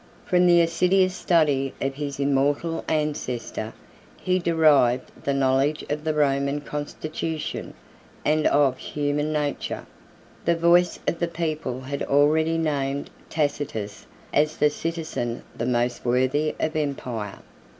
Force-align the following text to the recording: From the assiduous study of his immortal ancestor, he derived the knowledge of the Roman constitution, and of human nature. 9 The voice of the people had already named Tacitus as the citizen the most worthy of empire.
From 0.25 0.47
the 0.47 0.61
assiduous 0.61 1.13
study 1.13 1.75
of 1.79 1.93
his 1.93 2.19
immortal 2.19 2.83
ancestor, 2.87 3.71
he 4.19 4.39
derived 4.39 5.11
the 5.25 5.31
knowledge 5.35 5.85
of 5.91 6.03
the 6.03 6.15
Roman 6.15 6.61
constitution, 6.61 7.75
and 8.25 8.47
of 8.47 8.79
human 8.79 9.31
nature. 9.31 9.85
9 10.47 10.55
The 10.55 10.55
voice 10.55 10.97
of 11.07 11.19
the 11.19 11.27
people 11.27 11.81
had 11.81 12.01
already 12.01 12.57
named 12.57 13.11
Tacitus 13.29 14.07
as 14.33 14.57
the 14.57 14.71
citizen 14.71 15.43
the 15.55 15.67
most 15.67 16.03
worthy 16.03 16.55
of 16.59 16.75
empire. 16.75 17.37